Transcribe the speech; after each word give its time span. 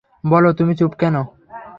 বল, 0.23 0.43
তুমি 0.51 0.73
চুপ 0.75 0.91
কেন? 1.01 1.15